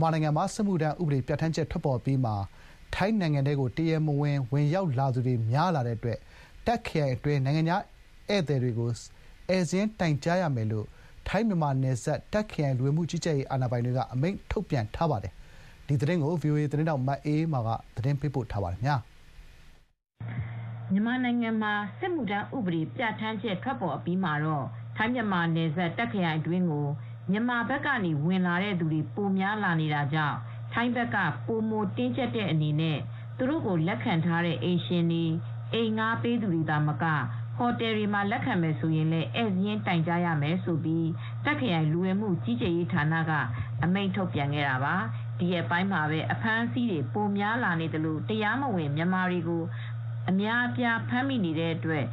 [0.00, 2.34] မြန်မာနိုင်ငံမှာ စစ်မှုထမ်းဥပဒေပြဌာန်းချက် ထွက်ပေါ်အပြီးမှာ
[2.94, 6.18] ထိုင်းနိုင်ငံထဲကို တရားမဝင် ဝင်ရောက်လာသူတွေ များလာတဲ့အတွက်
[6.66, 7.82] တာ့ခ်ခရိုင်အတွင်း နိုင်ငံခြား
[8.28, 10.86] ဧည့်သည်တွေကို ဧည့်စာရင်းတိုင်ကြားရမယ်လို့
[11.28, 15.32] ထိုင်း-မြန်မာနယ်စပ် တာ့ခ်ခရိုင် လူဝင်မှုကြီးကြပ်ရေး အာဏာပိုင်တွေက အမိန့်ထုတ်ပြန်ထားပါတယ်။
[15.86, 18.90] ဒီသတင်းကို ဗွီအိုအေသတင်းထောက် မအေးအေးမာက သတင်းပေးပို့ထားပါတယ်။မြ
[20.98, 26.86] န်မာနိုင်ငံမှာ စစ်မှုထမ်းဥပဒေ ပြဌာန်းချက် ထွက်ပေါ်အပြီးမှာတော့ ထိုင်း-မြန်မာနယ်စပ် တာ့ခ်ခရိုင်အတွင်းကို
[27.30, 30.36] မြန်မာဘက်ကနေ ဝင်လာတဲ့သူတွေ ပိုများလာနေတာကြောင့်
[30.72, 31.16] ထိုင်းဘက်က
[31.46, 32.98] ပိုမိုတင်းကျပ်တဲ့အနေနဲ့
[33.36, 35.24] သူတို့ကို လက်ခံထားတဲ့ အိမ်ရှင်တွေ
[35.74, 37.04] အိမ်ငှားပေးသူတွေသာမက
[37.56, 40.80] ဟိုတယ်တွေမှာ လက်ခံမယ်ဆိုရင်လည်း ဧည့်စာရင်းတိုင်ကြားရမယ်လို့
[41.44, 43.32] တာ့ခ်ခရိုင် လူဝင်မှုကြီးကြပ်ရေးဌာနက
[43.84, 44.94] အမိန့်ထုတ်ပြန်ခဲ့တာပါ
[45.38, 49.62] ဒီရက်ပိုင်းမှာပဲ အဖမ်းအဆီးတွေ ပိုများလာနေသလို တရားမဝင် မြန်မာတွေကို
[50.30, 52.04] အများအပြား ဖမ်းမိနေတဲ့အတွက်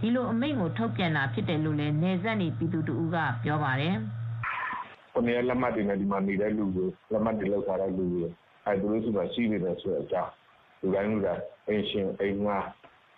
[0.00, 3.96] ဒီလိုအမိန့်ကို ထုတ်ပြန်တာဖြစ်တယ်လို့လည်း နယ်စပ်နေ ပြည်သူတဦးက ပြောပါတယ်
[5.14, 8.24] ခုနှစ်ရက်လက်မှတ်တွေနဲ့ ဒီမှာနေတဲ့လူတွေ လက်မှတ်တွေလောက်ထားတဲ့လူတွေ
[8.66, 10.32] အဲသူတို့စီမှာ ရှိနေတယ်ဆိုတဲ့အကြောင်း
[10.80, 12.58] လူတိုင်းလူတိုင်းအင်ရှင် အိမ်ငါ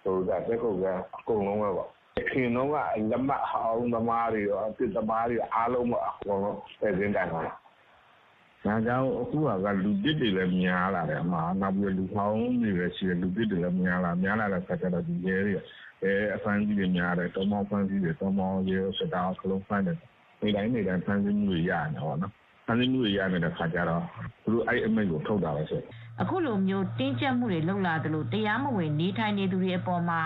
[0.03, 0.87] ဟိုဒါတက်ခုတ်က
[1.19, 1.91] အကုန်လုံးပဲပေါ့
[2.31, 2.75] ခင်တော့က
[3.11, 15.55] လက်မှတ်ဟောင်းသမားတွေရောအစ်သမားတွေအားလုံးပေါ့ အကုန်လုံးပြည်စင်းတိုင်ပါဒါကြောင့် အခုကလူပစ်တွေလည်း များလာတယ်အမှာနောက်ပြီးလူဟောင်းတွေလည်းရှိတယ် လူပစ်တွေလည်း များလာများလာတဲ့ခါကျတော့ဒီရဲတွေ
[16.03, 19.99] အဲအဖမ်းကြီးတွေများတယ် တောင်းမောင်းဖမ်းကြီးတွေ တောင်းမောင်းရဲစတာခလုံးဖမ်းတယ်
[20.47, 22.33] နေတိုင်းနေတိုင်းဖမ်းဆီးမှုတွေရနေပါတော့
[22.67, 24.03] ဖမ်းဆီးမှုတွေရနေတဲ့ခါကျတော့
[24.43, 25.83] သူတို့အဲ့အမိန့်ကိုထုတ်တာပဲဆို
[26.21, 30.21] အခုလိုမျိုးတင်းကျပ်မှုတွေလုပ်လာသလိုတရားမဝင်နေထိုင်နေသူတွေအပေါ်မှာ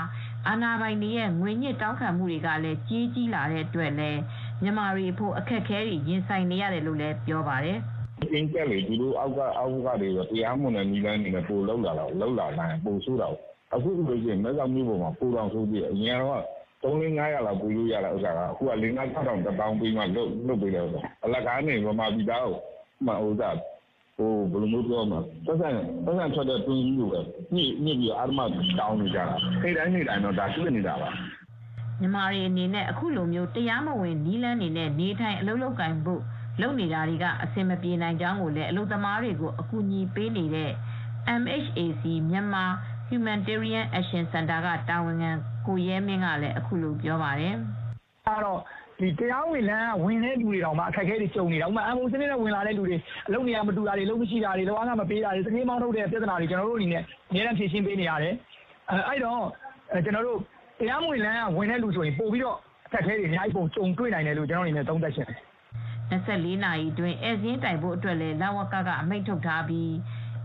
[0.49, 4.21] အာဏာပိုင်တွေရဲ့ငွေညစ်တောင်းခံမှုတွေကလည်းကြီးကြီးလာတဲ့အတွက်လည်း
[4.63, 7.79] မြန်မာတွေဖို့အခက်အခဲတွေရင်ဆိုင်နေရတယ်လို့လည်းပြောပါတယ်
[8.33, 13.37] အင်းကလေးဒီလိုအောက်ကအောက်ကတွေတရားမဝင်တဲ့နီလန်းတွေနဲ့ပို့လောက်လာတော့လောက်လာနိုင်ပို့ဆိုးတော့
[13.75, 16.19] အခုလိုချင်းမဲဆောင်မျိုးပေါ်မှာပို့တော်ဆိုးပြီးအရင်
[16.83, 22.55] တော့3 4 500လောက်ပေးလို့ရတာဥစ္စာကအခုက4 5 6000တောင်းပေးမှလုတ်လုတ်ပေးတယ်ဥစ္စာအလကားနေဗမာပြည်သားကို
[23.07, 23.51] မှဥစ္စာ
[24.17, 27.21] ဟိုဘယ်လိုမျိုးပြောမှာသက်ဆိုင်သက်ဆိုင်ထွက်တဲ့တွင်းကြီးကိုပဲ
[27.55, 28.41] ညှိညှိပြီးအာမ
[28.79, 31.11] တောင်းနေကြတာခေတိုင်းနေတိုင်းတော့ဒါရှိနေတာပါ
[32.01, 36.23] မြန်မာတွေအနေနဲ့အခုလိုမျိုးတရားမဝင်နီးလန်းနေနဲ့နေထိုင်အလုပ်လုပ်ကင်ဖို့
[36.61, 40.71] လုပ်နေတာတွေကအဆင်မပြေနိုင်ကြောင်းကိုလည်းအလုပ်သမားတွေကိုအကူအညီပေးနေတဲ့
[41.41, 42.65] MHAC မြန်မာ
[43.11, 45.31] Humanitarian Action Center ကတာဝန်ခံ
[45.67, 47.55] ကိုရဲမင်းကလည်းအခုလိုပြောပါတယ်။
[48.27, 48.61] အဲတော့
[49.01, 52.97] ဒီတရားဝင်လမ်းဝင်တဲ့လူတွေတောင်မှအခက်အခဲတွေကြုံနေတာ။ဥပမာအမ်ဘိုစနစ်နဲ့ဝင်လာတဲ့လူတွေ
[53.29, 58.35] အလုပ်နေရာမတူတာတွေအလုပ်မရှိတာတွေလောကမပေးတာတွေသတိမောင်းထုတ်တဲ့ပြဿနာတွေကျွန်တော်တို့အနေနဲ့အများအားဖြည့်ရှင်းပေးနေရတယ်။
[58.91, 59.43] အဲအဲ့တော့
[60.05, 60.39] ကျွန်တော်တို့
[60.81, 62.57] တရားမဝင်လမ်းဝင်တဲ့လူဆိုရင်ပို့ပြီးတော့
[62.87, 65.39] အခက်အခဲတွေအများကြီးပုံကြုံတွေ့နိုင်တယ်လို့ကျွန်တော်အနေနဲ့သုံးသပ်ချင်တယ်။
[66.11, 69.93] 24နာရီအတွင်းအဲဇင်းတိုင်ဖို့အတွက်လည်းလဝကကအမိန့်ထုတ်ထားပြီး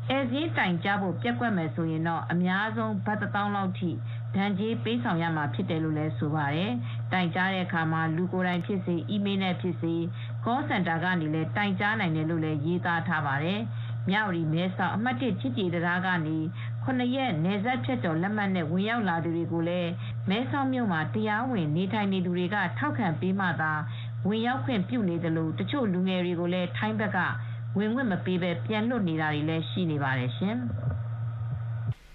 [0.10, 3.90] ဧည့်စာရင်းတိုင်ကြားဖို့ပျက်ကွက်မယ်ဆိုရင်တော့အများဆုံးဘတ်တစ်သောင်းလောက်ထိ
[4.36, 6.72] ဒဏ်ကြေးပေးဆောင်ရမှာဖြစ်တယ်လို့လည်းဆိုပါတယ်။
[7.12, 9.96] တိုင်ကြားတဲ့အခါမှာလူကိုယ်တိုင်ဖြစ်စေ၊အီးမေးလ်နဲ့ဖြစ်စေ
[10.44, 13.60] call center ကနေလည်းတိုင်ကြားနိုင်တယ်လို့လည်းရေးသားထားပါတယ်။
[14.10, 16.38] မြဝတီမဲဆောက်အမှတ်၁ချစ်ကြည်တရားကနေ
[16.86, 19.92] 9ရက်နယ်စပ်ဖြတ်ကျော်လက်မှတ်နဲ့ဝင်ရောက်လာသူတွေကိုလည်း
[20.30, 23.74] မဲဆောက်မြို့မှာတရားဝင်နေထိုင်နေသူတွေကထောက်ခံပေးမှသာ
[24.28, 27.20] ဝင်ရောက်ခွင့်ပြုနေတယ်လို့တချို့လူငယ်တွေကိုလည်းထိုင်းဘက်က
[27.78, 30.58] ဝင်ခွင့်မပေးဘဲပြန်လွတ်နေတာတွေလည်းရှိနေပါတယ်ရှင်။